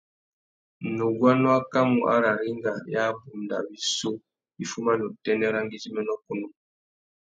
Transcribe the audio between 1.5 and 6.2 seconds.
akamú ararringa ya abunda wissú i fuma nà utênê râ ngüidjiménô